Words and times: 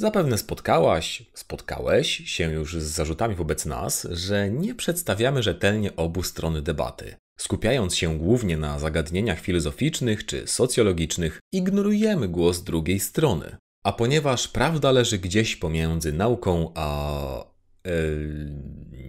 Zapewne 0.00 0.38
spotkałaś, 0.38 1.22
spotkałeś 1.34 2.08
się 2.08 2.52
już 2.52 2.76
z 2.76 2.82
zarzutami 2.82 3.34
wobec 3.34 3.66
nas, 3.66 4.06
że 4.10 4.50
nie 4.50 4.74
przedstawiamy 4.74 5.42
rzetelnie 5.42 5.96
obu 5.96 6.22
stron 6.22 6.62
debaty. 6.62 7.14
Skupiając 7.40 7.96
się 7.96 8.18
głównie 8.18 8.56
na 8.56 8.78
zagadnieniach 8.78 9.40
filozoficznych 9.40 10.26
czy 10.26 10.46
socjologicznych, 10.46 11.40
ignorujemy 11.52 12.28
głos 12.28 12.62
drugiej 12.62 13.00
strony. 13.00 13.56
A 13.84 13.92
ponieważ 13.92 14.48
prawda 14.48 14.92
leży 14.92 15.18
gdzieś 15.18 15.56
pomiędzy 15.56 16.12
nauką 16.12 16.72
a. 16.74 17.44
Yy, 17.84 18.50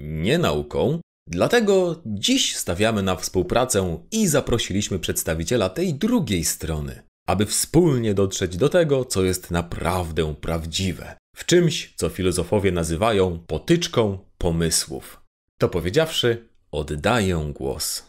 nie 0.02 0.38
nauką, 0.38 1.00
dlatego 1.28 2.02
dziś 2.06 2.56
stawiamy 2.56 3.04
na 3.04 3.16
współpracę 3.16 4.00
i 4.12 4.28
zaprosiliśmy 4.28 5.00
przedstawiciela 5.00 5.70
tej 5.70 5.94
drugiej 5.94 6.44
strony 6.44 7.11
aby 7.32 7.46
wspólnie 7.46 8.14
dotrzeć 8.14 8.58
do 8.58 8.70
tego, 8.70 9.06
co 9.06 9.24
jest 9.24 9.52
naprawdę 9.52 10.36
prawdziwe, 10.36 11.16
w 11.36 11.46
czymś, 11.46 11.94
co 11.96 12.10
filozofowie 12.10 12.72
nazywają 12.72 13.40
potyczką 13.48 14.18
pomysłów. 14.38 15.22
To 15.58 15.70
powiedziawszy, 15.70 16.50
oddaję 16.72 17.52
głos. 17.56 18.04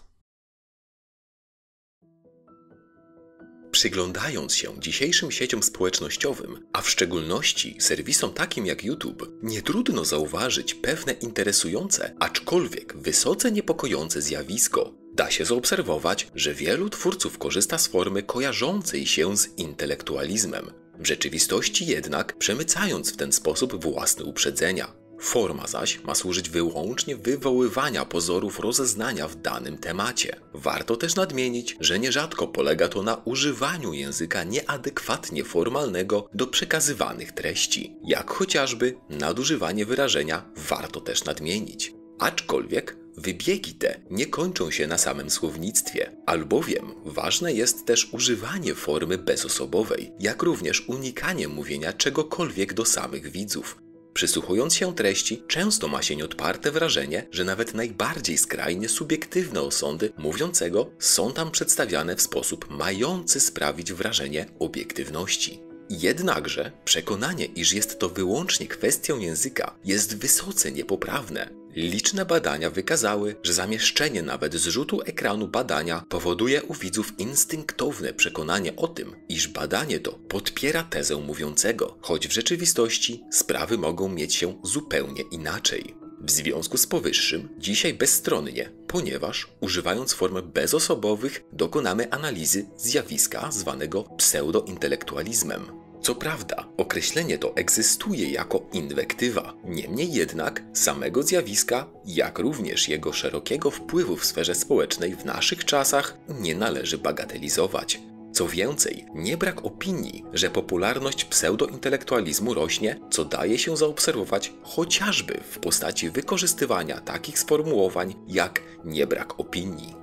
Przyglądając 3.71 4.55
się 4.55 4.81
dzisiejszym 4.81 5.31
sieciom 5.31 5.63
społecznościowym, 5.63 6.67
a 6.73 6.81
w 6.81 6.91
szczególności 6.91 7.77
serwisom 7.81 8.33
takim 8.33 8.67
jak 8.67 8.85
YouTube, 8.85 9.39
nie 9.43 9.63
trudno 9.63 10.05
zauważyć 10.05 10.75
pewne 10.75 11.13
interesujące, 11.13 12.15
aczkolwiek 12.21 12.97
wysoce 12.97 13.53
niepokojące 13.53 14.23
zjawisko, 14.23 15.02
Da 15.15 15.31
się 15.31 15.45
zaobserwować, 15.45 16.29
że 16.35 16.55
wielu 16.55 16.91
twórców 16.91 17.39
korzysta 17.39 17.79
z 17.79 17.89
formy 17.89 18.23
kojarzącej 18.23 19.07
się 19.07 19.37
z 19.37 19.59
intelektualizmem, 19.59 20.71
w 20.99 21.07
rzeczywistości 21.07 21.87
jednak 21.87 22.39
przemycając 22.39 23.13
w 23.13 23.17
ten 23.17 23.33
sposób 23.33 23.85
własne 23.85 24.25
uprzedzenia. 24.25 25.03
Forma 25.21 25.67
zaś 25.67 26.01
ma 26.05 26.15
służyć 26.15 26.51
wyłącznie 26.51 27.17
wywoływania 27.17 28.05
pozorów 28.05 28.61
rozeznania 28.61 29.29
w 29.29 29.37
danym 29.37 29.79
temacie. 29.79 30.37
Warto 30.55 30.97
też 30.97 31.17
nadmienić, 31.17 31.77
że 31.81 31.99
nierzadko 31.99 32.49
polega 32.49 32.89
to 32.89 33.03
na 33.03 33.17
używaniu 33.17 33.93
języka 33.93 34.45
nieadekwatnie 34.45 35.45
formalnego 35.45 36.29
do 36.35 36.47
przekazywanych 36.47 37.33
treści, 37.33 37.97
jak 38.05 38.31
chociażby 38.31 38.95
nadużywanie 39.11 39.87
wyrażenia 39.87 40.45
warto 40.57 41.01
też 41.01 41.25
nadmienić. 41.25 41.93
Aczkolwiek 42.19 43.02
Wybiegi 43.17 43.75
te 43.75 44.01
nie 44.11 44.27
kończą 44.27 44.71
się 44.71 44.87
na 44.87 44.99
samym 44.99 45.31
słownictwie, 45.31 46.11
albowiem 46.27 46.95
ważne 47.05 47.53
jest 47.53 47.87
też 47.87 48.09
używanie 48.13 48.75
formy 48.75 49.19
bezosobowej, 49.19 50.13
jak 50.21 50.43
również 50.43 50.89
unikanie 50.89 51.49
mówienia 51.49 51.93
czegokolwiek 51.93 52.75
do 52.75 52.85
samych 52.85 53.31
widzów. 53.31 53.83
Przysłuchując 54.15 54.75
się 54.75 54.95
treści, 54.95 55.43
często 55.49 55.89
ma 55.89 56.03
się 56.03 56.17
nieodparte 56.17 56.71
wrażenie, 56.71 57.27
że 57.31 57.45
nawet 57.45 57.75
najbardziej 57.75 58.39
skrajnie 58.39 58.89
subiektywne 58.89 59.61
osądy 59.61 60.13
mówiącego 60.19 60.91
są 60.99 61.33
tam 61.33 61.51
przedstawiane 61.51 62.17
w 62.17 62.23
sposób 62.23 62.71
mający 62.71 63.41
sprawić 63.41 63.93
wrażenie 63.93 64.47
obiektywności. 64.59 65.61
Jednakże 65.91 66.73
przekonanie, 66.85 67.45
iż 67.45 67.73
jest 67.73 67.99
to 67.99 68.09
wyłącznie 68.09 68.67
kwestią 68.67 69.19
języka, 69.19 69.75
jest 69.85 70.17
wysoce 70.17 70.73
niepoprawne. 70.73 71.62
Liczne 71.77 72.25
badania 72.25 72.71
wykazały, 72.71 73.37
że 73.43 73.53
zamieszczenie 73.53 74.23
nawet 74.23 74.55
zrzutu 74.55 75.01
ekranu 75.03 75.49
badania 75.49 76.05
powoduje 76.09 76.63
u 76.63 76.75
widzów 76.75 77.13
instynktowne 77.19 78.13
przekonanie 78.13 78.77
o 78.77 78.89
tym, 78.89 79.17
iż 79.29 79.49
badanie 79.49 80.01
to 80.01 80.13
podpiera 80.13 80.83
tezę 80.83 81.17
mówiącego, 81.17 81.99
choć 82.01 82.29
w 82.29 82.33
rzeczywistości 82.33 83.25
sprawy 83.31 83.79
mogą 83.79 84.09
mieć 84.09 84.35
się 84.35 84.61
zupełnie 84.65 85.23
inaczej. 85.31 85.95
W 86.21 86.31
związku 86.31 86.79
z 86.79 86.87
powyższym, 86.87 87.49
dzisiaj 87.59 87.95
bezstronnie, 87.95 88.71
ponieważ 88.87 89.49
używając 89.61 90.13
form 90.13 90.53
bezosobowych 90.53 91.45
dokonamy 91.53 92.11
analizy 92.11 92.67
zjawiska 92.77 93.53
zwanego 93.53 94.03
pseudointelektualizmem. 94.03 95.82
Co 96.03 96.15
prawda, 96.15 96.69
określenie 96.77 97.39
to 97.39 97.57
egzystuje 97.57 98.31
jako 98.31 98.63
inwektywa, 98.73 99.55
niemniej 99.65 100.13
jednak 100.13 100.63
samego 100.73 101.23
zjawiska, 101.23 101.87
jak 102.05 102.39
również 102.39 102.89
jego 102.89 103.13
szerokiego 103.13 103.71
wpływu 103.71 104.17
w 104.17 104.25
sferze 104.25 104.55
społecznej 104.55 105.17
w 105.17 105.25
naszych 105.25 105.65
czasach 105.65 106.19
nie 106.29 106.55
należy 106.55 106.99
bagatelizować. 106.99 108.01
Co 108.33 108.49
więcej, 108.49 109.07
nie 109.15 109.37
brak 109.37 109.65
opinii, 109.65 110.25
że 110.33 110.51
popularność 110.51 111.25
pseudointelektualizmu 111.25 112.55
rośnie, 112.55 113.01
co 113.11 113.25
daje 113.25 113.59
się 113.59 113.77
zaobserwować 113.77 114.53
chociażby 114.63 115.41
w 115.51 115.59
postaci 115.59 116.11
wykorzystywania 116.11 117.01
takich 117.01 117.39
sformułowań 117.39 118.15
jak 118.29 118.63
nie 118.85 119.07
brak 119.07 119.41
opinii. 119.41 120.02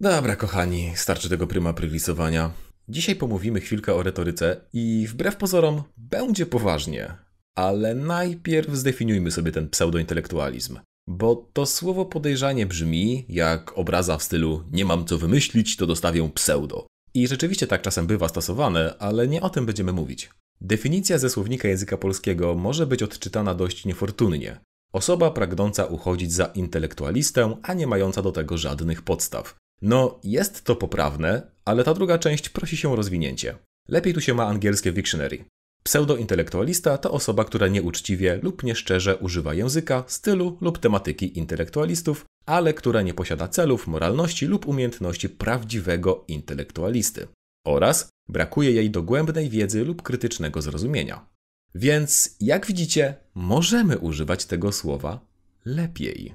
Dobra, 0.00 0.36
kochani, 0.36 0.92
starczy 0.96 1.28
tego 1.28 1.46
pryma 1.46 1.72
prywisowania. 1.72 2.50
Dzisiaj 2.88 3.16
pomówimy 3.16 3.60
chwilkę 3.60 3.94
o 3.94 4.02
retoryce 4.02 4.60
i 4.72 5.06
wbrew 5.08 5.36
pozorom 5.36 5.82
będzie 5.96 6.46
poważnie. 6.46 7.16
Ale 7.54 7.94
najpierw 7.94 8.74
zdefiniujmy 8.74 9.30
sobie 9.30 9.52
ten 9.52 9.68
pseudointelektualizm. 9.68 10.78
Bo 11.08 11.48
to 11.52 11.66
słowo 11.66 12.04
podejrzanie 12.04 12.66
brzmi 12.66 13.24
jak 13.28 13.78
obraza 13.78 14.18
w 14.18 14.22
stylu 14.22 14.64
nie 14.72 14.84
mam 14.84 15.04
co 15.06 15.18
wymyślić, 15.18 15.76
to 15.76 15.86
dostawię 15.86 16.30
pseudo. 16.34 16.86
I 17.14 17.28
rzeczywiście 17.28 17.66
tak 17.66 17.82
czasem 17.82 18.06
bywa 18.06 18.28
stosowane, 18.28 18.94
ale 18.98 19.28
nie 19.28 19.40
o 19.40 19.50
tym 19.50 19.66
będziemy 19.66 19.92
mówić. 19.92 20.30
Definicja 20.60 21.18
ze 21.18 21.30
słownika 21.30 21.68
języka 21.68 21.96
polskiego 21.96 22.54
może 22.54 22.86
być 22.86 23.02
odczytana 23.02 23.54
dość 23.54 23.84
niefortunnie. 23.84 24.60
Osoba 24.92 25.30
pragnąca 25.30 25.84
uchodzić 25.84 26.32
za 26.32 26.44
intelektualistę, 26.44 27.56
a 27.62 27.74
nie 27.74 27.86
mająca 27.86 28.22
do 28.22 28.32
tego 28.32 28.58
żadnych 28.58 29.02
podstaw. 29.02 29.58
No, 29.82 30.20
jest 30.24 30.64
to 30.64 30.76
poprawne, 30.76 31.50
ale 31.64 31.84
ta 31.84 31.94
druga 31.94 32.18
część 32.18 32.48
prosi 32.48 32.76
się 32.76 32.92
o 32.92 32.96
rozwinięcie. 32.96 33.58
Lepiej 33.88 34.14
tu 34.14 34.20
się 34.20 34.34
ma 34.34 34.46
angielskie 34.46 34.92
dictionary. 34.92 35.44
Pseudointelektualista 35.82 36.98
to 36.98 37.10
osoba, 37.10 37.44
która 37.44 37.68
nieuczciwie 37.68 38.40
lub 38.42 38.62
nieszczerze 38.62 39.16
używa 39.16 39.54
języka, 39.54 40.04
stylu 40.06 40.58
lub 40.60 40.78
tematyki 40.78 41.38
intelektualistów, 41.38 42.24
ale 42.46 42.74
która 42.74 43.02
nie 43.02 43.14
posiada 43.14 43.48
celów, 43.48 43.86
moralności 43.86 44.46
lub 44.46 44.68
umiejętności 44.68 45.28
prawdziwego 45.28 46.24
intelektualisty. 46.28 47.28
Oraz 47.66 48.08
brakuje 48.28 48.72
jej 48.72 48.90
dogłębnej 48.90 49.48
wiedzy 49.50 49.84
lub 49.84 50.02
krytycznego 50.02 50.62
zrozumienia. 50.62 51.26
Więc, 51.74 52.36
jak 52.40 52.66
widzicie, 52.66 53.14
możemy 53.34 53.98
używać 53.98 54.46
tego 54.46 54.72
słowa 54.72 55.20
lepiej 55.64 56.34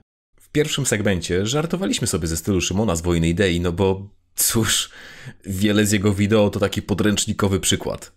pierwszym 0.54 0.86
segmencie 0.86 1.46
żartowaliśmy 1.46 2.08
sobie 2.08 2.28
ze 2.28 2.38
stylu 2.38 2.62
Szymona 2.62 2.96
z 2.96 3.02
Wojny 3.02 3.30
Idei, 3.30 3.62
no 3.62 3.72
bo 3.72 4.10
cóż, 4.36 4.90
wiele 5.46 5.86
z 5.86 5.92
jego 5.92 6.14
wideo 6.14 6.50
to 6.50 6.60
taki 6.60 6.82
podręcznikowy 6.82 7.60
przykład. 7.60 8.12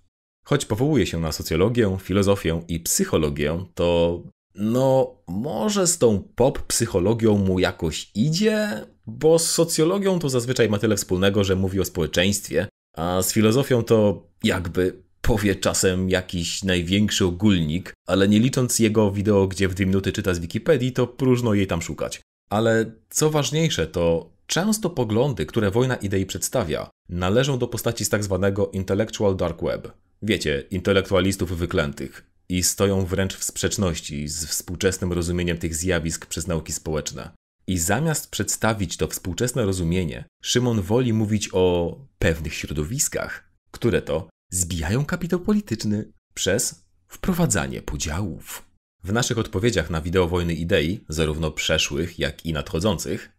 Choć 0.46 0.64
powołuje 0.64 1.06
się 1.06 1.20
na 1.20 1.32
socjologię, 1.32 1.96
filozofię 2.00 2.62
i 2.68 2.80
psychologię, 2.80 3.64
to 3.74 4.20
no, 4.54 5.16
może 5.28 5.86
z 5.86 5.98
tą 5.98 6.22
pop-psychologią 6.34 7.38
mu 7.38 7.58
jakoś 7.58 8.10
idzie, 8.14 8.86
bo 9.06 9.38
z 9.38 9.50
socjologią 9.50 10.18
to 10.18 10.28
zazwyczaj 10.28 10.68
ma 10.68 10.78
tyle 10.78 10.96
wspólnego, 10.96 11.44
że 11.44 11.56
mówi 11.56 11.80
o 11.80 11.84
społeczeństwie, 11.84 12.68
a 12.96 13.22
z 13.22 13.32
filozofią 13.32 13.82
to 13.82 14.26
jakby 14.44 15.05
powie 15.26 15.56
czasem 15.56 16.10
jakiś 16.10 16.64
największy 16.64 17.24
ogólnik, 17.24 17.94
ale 18.06 18.28
nie 18.28 18.40
licząc 18.40 18.78
jego 18.78 19.10
wideo, 19.10 19.46
gdzie 19.46 19.68
w 19.68 19.74
dwie 19.74 19.86
minuty 19.86 20.12
czyta 20.12 20.34
z 20.34 20.38
Wikipedii, 20.38 20.92
to 20.92 21.06
próżno 21.06 21.54
jej 21.54 21.66
tam 21.66 21.82
szukać. 21.82 22.20
Ale 22.50 22.92
co 23.10 23.30
ważniejsze, 23.30 23.86
to 23.86 24.30
często 24.46 24.90
poglądy, 24.90 25.46
które 25.46 25.70
wojna 25.70 25.96
idei 25.96 26.26
przedstawia, 26.26 26.90
należą 27.08 27.58
do 27.58 27.68
postaci 27.68 28.04
z 28.04 28.08
tak 28.08 28.24
zwanego 28.24 28.70
intellectual 28.70 29.36
dark 29.36 29.62
web. 29.62 29.92
Wiecie, 30.22 30.64
intelektualistów 30.70 31.58
wyklętych. 31.58 32.24
I 32.48 32.62
stoją 32.62 33.04
wręcz 33.04 33.36
w 33.36 33.44
sprzeczności 33.44 34.28
z 34.28 34.46
współczesnym 34.46 35.12
rozumieniem 35.12 35.58
tych 35.58 35.74
zjawisk 35.74 36.26
przez 36.26 36.46
nauki 36.46 36.72
społeczne. 36.72 37.30
I 37.66 37.78
zamiast 37.78 38.30
przedstawić 38.30 38.96
to 38.96 39.08
współczesne 39.08 39.64
rozumienie, 39.64 40.24
Szymon 40.42 40.82
woli 40.82 41.12
mówić 41.12 41.48
o 41.52 41.96
pewnych 42.18 42.54
środowiskach, 42.54 43.50
które 43.70 44.02
to 44.02 44.28
zbijają 44.50 45.04
kapitał 45.04 45.40
polityczny 45.40 46.12
przez 46.34 46.84
wprowadzanie 47.08 47.82
podziałów. 47.82 48.62
W 49.04 49.12
naszych 49.12 49.38
odpowiedziach 49.38 49.90
na 49.90 50.00
wideo 50.00 50.28
Wojny 50.28 50.54
Idei, 50.54 51.04
zarówno 51.08 51.50
przeszłych, 51.50 52.18
jak 52.18 52.46
i 52.46 52.52
nadchodzących, 52.52 53.32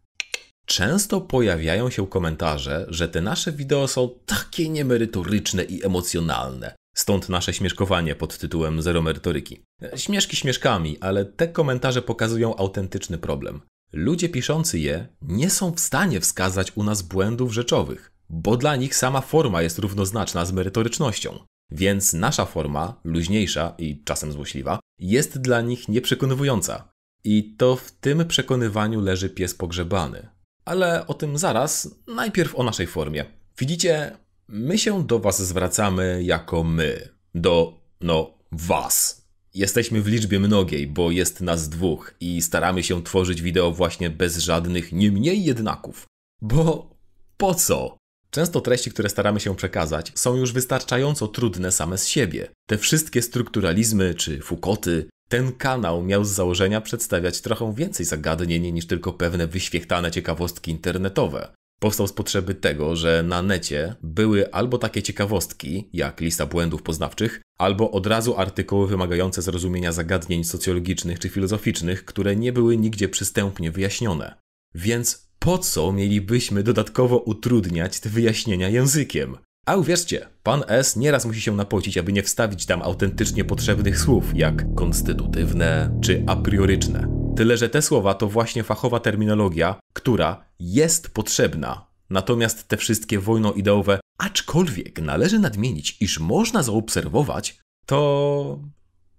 często 0.66 1.22
pojawiają 1.22 1.90
się 1.90 2.08
komentarze, 2.08 2.86
że 2.90 3.10
te 3.10 3.22
nasze 3.22 3.52
wideo 3.52 3.88
są 3.88 4.10
takie 4.26 4.70
niemerytoryczne 4.70 5.64
i 5.64 5.86
emocjonalne. 5.86 6.76
Stąd 6.96 7.30
nasze 7.30 7.54
śmieszkowanie 7.54 8.16
pod 8.16 8.38
tytułem 8.38 8.82
Zero 8.82 9.02
Merytoryki. 9.02 9.64
Śmieszki 9.96 10.36
śmieszkami, 10.36 10.98
ale 11.00 11.26
te 11.26 11.48
komentarze 11.48 12.02
pokazują 12.02 12.56
autentyczny 12.56 13.18
problem. 13.18 13.62
Ludzie 13.94 14.30
piszący 14.30 14.80
je 14.80 15.08
nie 15.22 15.50
są 15.50 15.72
w 15.72 15.80
stanie 15.80 16.20
wskazać 16.20 16.72
u 16.76 16.84
nas 16.84 17.02
błędów 17.02 17.54
rzeczowych. 17.54 18.12
Bo 18.30 18.58
dla 18.58 18.76
nich 18.76 18.96
sama 18.96 19.22
forma 19.22 19.62
jest 19.62 19.80
równoznaczna 19.80 20.46
z 20.46 20.52
merytorycznością. 20.52 21.40
Więc 21.72 22.14
nasza 22.14 22.46
forma, 22.46 23.02
luźniejsza 23.04 23.74
i 23.78 24.04
czasem 24.04 24.32
złośliwa, 24.32 24.80
jest 25.00 25.42
dla 25.42 25.62
nich 25.62 25.88
nieprzekonywująca. 25.88 26.92
I 27.24 27.56
to 27.58 27.76
w 27.76 27.92
tym 27.92 28.28
przekonywaniu 28.28 29.02
leży 29.02 29.30
pies 29.30 29.56
pogrzebany. 29.56 30.30
Ale 30.66 31.08
o 31.08 31.14
tym 31.14 31.38
zaraz, 31.38 31.96
najpierw 32.08 32.56
o 32.56 32.64
naszej 32.64 32.88
formie. 32.88 33.26
Widzicie, 33.58 34.18
my 34.48 34.78
się 34.78 35.08
do 35.08 35.20
Was 35.20 35.42
zwracamy 35.42 36.24
jako 36.24 36.64
my. 36.64 37.10
Do, 37.36 37.80
no, 38.02 38.38
Was. 38.52 39.28
Jesteśmy 39.54 40.02
w 40.02 40.08
liczbie 40.08 40.40
mnogiej, 40.40 40.88
bo 40.88 41.12
jest 41.12 41.42
nas 41.42 41.70
dwóch 41.70 42.14
i 42.20 42.42
staramy 42.42 42.84
się 42.84 43.04
tworzyć 43.04 43.42
wideo 43.42 43.72
właśnie 43.72 44.10
bez 44.10 44.38
żadnych 44.38 44.92
nie 44.92 45.12
mniej 45.12 45.44
jednaków. 45.44 46.06
Bo 46.42 46.96
po 47.38 47.56
co? 47.56 47.98
Często 48.32 48.62
treści, 48.62 48.92
które 48.92 49.10
staramy 49.10 49.40
się 49.40 49.56
przekazać, 49.56 50.12
są 50.16 50.36
już 50.36 50.54
wystarczająco 50.54 51.28
trudne 51.28 51.72
same 51.72 51.98
z 51.98 52.08
siebie. 52.08 52.48
Te 52.70 52.78
wszystkie 52.78 53.22
strukturalizmy 53.22 54.16
czy 54.16 54.42
Foucaulty, 54.42 55.10
ten 55.30 55.52
kanał 55.52 56.04
miał 56.04 56.26
z 56.26 56.30
założenia 56.30 56.82
przedstawiać 56.82 57.42
trochę 57.42 57.74
więcej 57.76 58.06
zagadnień 58.06 58.72
niż 58.72 58.88
tylko 58.88 59.14
pewne 59.14 59.48
wyświechtane 59.48 60.12
ciekawostki 60.12 60.72
internetowe. 60.72 61.54
Powstał 61.80 62.08
z 62.08 62.14
potrzeby 62.14 62.56
tego, 62.56 62.96
że 62.96 63.24
na 63.24 63.42
necie 63.42 63.96
były 64.02 64.54
albo 64.54 64.78
takie 64.78 65.04
ciekawostki, 65.04 65.90
jak 65.94 66.22
lista 66.22 66.46
błędów 66.46 66.84
poznawczych, 66.84 67.42
albo 67.58 67.92
od 67.92 68.08
razu 68.08 68.38
artykuły 68.38 68.88
wymagające 68.88 69.42
zrozumienia 69.42 69.92
zagadnień 69.92 70.44
socjologicznych 70.44 71.20
czy 71.20 71.30
filozoficznych, 71.30 72.06
które 72.06 72.36
nie 72.36 72.54
były 72.54 72.78
nigdzie 72.78 73.10
przystępnie 73.10 73.72
wyjaśnione. 73.72 74.36
Więc 74.76 75.27
po 75.40 75.58
co 75.58 75.92
mielibyśmy 75.92 76.64
dodatkowo 76.64 77.18
utrudniać 77.18 78.00
te 78.00 78.10
wyjaśnienia 78.10 78.70
językiem? 78.70 79.38
A 79.66 79.76
uwierzcie, 79.76 80.28
pan 80.44 80.64
S 80.68 80.96
nieraz 80.96 81.26
musi 81.26 81.42
się 81.42 81.56
napocić, 81.56 81.98
aby 81.98 82.14
nie 82.14 82.24
wstawić 82.24 82.66
tam 82.66 82.82
autentycznie 82.82 83.46
potrzebnych 83.46 84.00
słów, 84.00 84.38
jak 84.38 84.76
konstytutywne 84.76 86.00
czy 86.02 86.24
a 86.28 86.36
prioryczne. 86.36 87.08
Tyle, 87.36 87.58
że 87.58 87.70
te 87.70 87.82
słowa 87.82 88.14
to 88.14 88.28
właśnie 88.28 88.64
fachowa 88.64 89.00
terminologia, 89.00 89.80
która 89.94 90.46
jest 90.60 91.10
potrzebna. 91.10 91.88
Natomiast 92.10 92.68
te 92.68 92.78
wszystkie 92.78 93.20
wojno-ideowe, 93.20 94.00
aczkolwiek 94.18 95.02
należy 95.02 95.40
nadmienić, 95.40 95.98
iż 96.02 96.20
można 96.20 96.64
zaobserwować, 96.64 97.60
to 97.86 98.60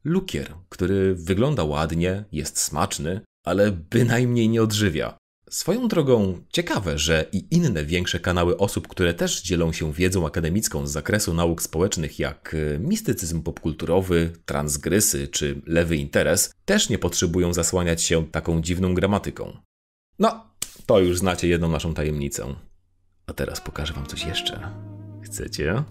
lukier, 0.05 0.55
który 0.69 1.15
wygląda 1.15 1.65
ładnie, 1.65 2.25
jest 2.33 2.61
smaczny, 2.61 3.21
ale 3.47 3.73
bynajmniej 3.73 4.49
nie 4.49 4.63
odżywia. 4.63 5.18
Swoją 5.51 5.89
drogą 5.89 6.41
ciekawe, 6.53 6.99
że 6.99 7.25
i 7.33 7.47
inne 7.51 7.85
większe 7.85 8.21
kanały 8.21 8.57
osób, 8.57 8.89
które 8.89 9.15
też 9.15 9.43
dzielą 9.43 9.73
się 9.73 9.93
wiedzą 9.93 10.27
akademicką 10.27 10.87
z 10.87 10.93
zakresu 10.93 11.35
nauk 11.35 11.63
społecznych, 11.63 12.19
jak 12.19 12.55
e, 12.55 12.79
mistycyzm 12.79 13.43
popkulturowy, 13.43 14.33
transgrysy 14.45 15.29
czy 15.29 15.63
lewy 15.67 15.97
interes, 15.97 16.55
też 16.65 16.89
nie 16.89 16.99
potrzebują 16.99 17.53
zasłaniać 17.53 18.03
się 18.03 18.27
taką 18.27 18.63
dziwną 18.63 18.95
gramatyką. 18.95 19.57
No, 20.19 20.47
to 20.87 21.01
już 21.01 21.19
znacie 21.19 21.49
jedną 21.49 21.69
naszą 21.69 21.95
tajemnicę. 21.95 22.55
A 23.27 23.33
teraz 23.33 23.61
pokażę 23.61 23.93
wam 23.93 24.07
coś 24.07 24.25
jeszcze. 24.25 24.71
Chcecie? 25.23 25.85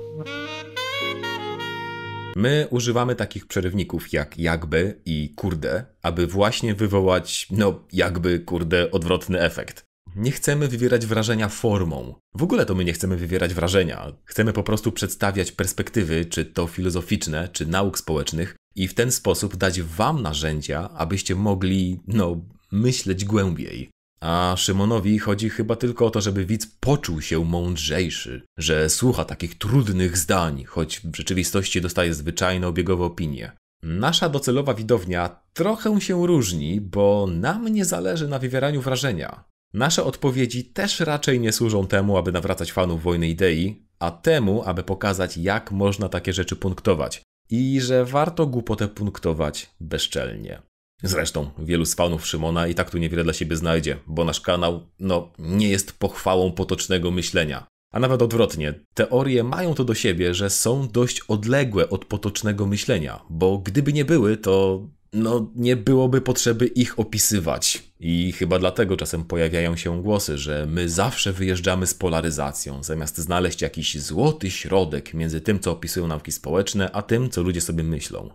My 2.37 2.67
używamy 2.69 3.15
takich 3.15 3.47
przerywników 3.47 4.13
jak 4.13 4.37
jakby 4.37 5.01
i 5.05 5.33
kurde, 5.35 5.85
aby 6.01 6.27
właśnie 6.27 6.75
wywołać, 6.75 7.47
no, 7.51 7.83
jakby 7.93 8.39
kurde, 8.39 8.91
odwrotny 8.91 9.41
efekt. 9.41 9.83
Nie 10.15 10.31
chcemy 10.31 10.67
wywierać 10.67 11.05
wrażenia 11.05 11.49
formą. 11.49 12.15
W 12.35 12.43
ogóle 12.43 12.65
to 12.65 12.75
my 12.75 12.85
nie 12.85 12.93
chcemy 12.93 13.17
wywierać 13.17 13.53
wrażenia. 13.53 14.13
Chcemy 14.25 14.53
po 14.53 14.63
prostu 14.63 14.91
przedstawiać 14.91 15.51
perspektywy, 15.51 16.25
czy 16.25 16.45
to 16.45 16.67
filozoficzne, 16.67 17.49
czy 17.53 17.65
nauk 17.65 17.97
społecznych, 17.97 18.55
i 18.75 18.87
w 18.87 18.93
ten 18.93 19.11
sposób 19.11 19.55
dać 19.55 19.81
Wam 19.81 20.21
narzędzia, 20.21 20.89
abyście 20.89 21.35
mogli, 21.35 21.99
no, 22.07 22.41
myśleć 22.71 23.25
głębiej. 23.25 23.89
A 24.19 24.55
Szymonowi 24.57 25.19
chodzi 25.19 25.49
chyba 25.49 25.75
tylko 25.75 26.05
o 26.05 26.09
to, 26.09 26.21
żeby 26.21 26.45
widz 26.45 26.67
poczuł 26.79 27.21
się 27.21 27.45
mądrzejszy, 27.45 28.41
że 28.57 28.89
słucha 28.89 29.25
takich 29.25 29.57
trudnych 29.57 30.17
zdań, 30.17 30.63
choć 30.63 30.99
w 30.99 31.15
rzeczywistości 31.15 31.81
dostaje 31.81 32.13
zwyczajne 32.13 32.67
obiegowe 32.67 33.05
opinie. 33.05 33.51
Nasza 33.83 34.29
docelowa 34.29 34.73
widownia 34.73 35.39
trochę 35.53 36.01
się 36.01 36.27
różni, 36.27 36.81
bo 36.81 37.27
nam 37.31 37.67
nie 37.67 37.85
zależy 37.85 38.27
na 38.27 38.39
wywieraniu 38.39 38.81
wrażenia. 38.81 39.43
Nasze 39.73 40.03
odpowiedzi 40.03 40.65
też 40.65 40.99
raczej 40.99 41.39
nie 41.39 41.51
służą 41.51 41.87
temu, 41.87 42.17
aby 42.17 42.31
nawracać 42.31 42.71
fanów 42.71 43.03
wojny 43.03 43.27
idei, 43.29 43.87
a 43.99 44.11
temu, 44.11 44.63
aby 44.63 44.83
pokazać, 44.83 45.37
jak 45.37 45.71
można 45.71 46.09
takie 46.09 46.33
rzeczy 46.33 46.55
punktować 46.55 47.21
i 47.49 47.81
że 47.81 48.05
warto 48.05 48.47
głupotę 48.47 48.87
punktować 48.87 49.69
bezczelnie. 49.79 50.61
Zresztą 51.03 51.49
wielu 51.59 51.85
z 51.85 51.95
fanów 51.95 52.27
Szymona 52.27 52.67
i 52.67 52.75
tak 52.75 52.89
tu 52.89 52.97
niewiele 52.97 53.23
dla 53.23 53.33
siebie 53.33 53.55
znajdzie, 53.55 53.97
bo 54.07 54.25
nasz 54.25 54.41
kanał, 54.41 54.87
no, 54.99 55.31
nie 55.39 55.69
jest 55.69 55.99
pochwałą 55.99 56.51
potocznego 56.51 57.11
myślenia. 57.11 57.67
A 57.93 57.99
nawet 57.99 58.21
odwrotnie, 58.21 58.73
teorie 58.93 59.43
mają 59.43 59.73
to 59.73 59.83
do 59.83 59.93
siebie, 59.93 60.33
że 60.33 60.49
są 60.49 60.87
dość 60.87 61.21
odległe 61.21 61.89
od 61.89 62.05
potocznego 62.05 62.65
myślenia, 62.65 63.21
bo 63.29 63.57
gdyby 63.57 63.93
nie 63.93 64.05
były, 64.05 64.37
to 64.37 64.81
no, 65.13 65.51
nie 65.55 65.75
byłoby 65.75 66.21
potrzeby 66.21 66.67
ich 66.67 66.99
opisywać. 66.99 67.83
I 67.99 68.31
chyba 68.31 68.59
dlatego 68.59 68.97
czasem 68.97 69.23
pojawiają 69.23 69.75
się 69.75 70.01
głosy, 70.01 70.37
że 70.37 70.65
my 70.69 70.89
zawsze 70.89 71.33
wyjeżdżamy 71.33 71.87
z 71.87 71.93
polaryzacją, 71.93 72.83
zamiast 72.83 73.17
znaleźć 73.17 73.61
jakiś 73.61 74.01
złoty 74.01 74.51
środek 74.51 75.13
między 75.13 75.41
tym, 75.41 75.59
co 75.59 75.71
opisują 75.71 76.07
nauki 76.07 76.31
społeczne, 76.31 76.91
a 76.91 77.01
tym, 77.01 77.29
co 77.29 77.41
ludzie 77.43 77.61
sobie 77.61 77.83
myślą. 77.83 78.29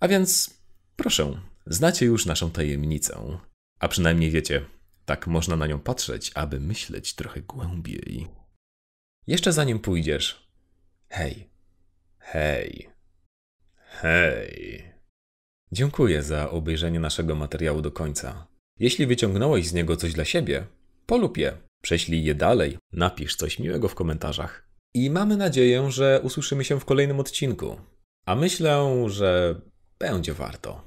A 0.00 0.08
więc 0.08 0.50
proszę, 0.96 1.40
Znacie 1.66 2.06
już 2.06 2.26
naszą 2.26 2.50
tajemnicę, 2.50 3.38
a 3.80 3.88
przynajmniej 3.88 4.30
wiecie, 4.30 4.64
tak 5.04 5.26
można 5.26 5.56
na 5.56 5.66
nią 5.66 5.80
patrzeć, 5.80 6.32
aby 6.34 6.60
myśleć 6.60 7.14
trochę 7.14 7.42
głębiej. 7.42 8.26
Jeszcze 9.26 9.52
zanim 9.52 9.78
pójdziesz, 9.78 10.50
hej, 11.08 11.50
hej, 12.18 12.88
hej. 13.76 14.92
Dziękuję 15.72 16.22
za 16.22 16.50
obejrzenie 16.50 17.00
naszego 17.00 17.34
materiału 17.34 17.82
do 17.82 17.92
końca. 17.92 18.46
Jeśli 18.78 19.06
wyciągnąłeś 19.06 19.66
z 19.66 19.72
niego 19.72 19.96
coś 19.96 20.12
dla 20.12 20.24
siebie, 20.24 20.66
polub 21.06 21.36
je, 21.36 21.56
prześlij 21.82 22.24
je 22.24 22.34
dalej, 22.34 22.78
napisz 22.92 23.36
coś 23.36 23.58
miłego 23.58 23.88
w 23.88 23.94
komentarzach. 23.94 24.68
I 24.94 25.10
mamy 25.10 25.36
nadzieję, 25.36 25.90
że 25.90 26.20
usłyszymy 26.22 26.64
się 26.64 26.80
w 26.80 26.84
kolejnym 26.84 27.20
odcinku. 27.20 27.80
A 28.26 28.34
myślę, 28.34 29.04
że 29.06 29.60
będzie 29.98 30.34
warto. 30.34 30.85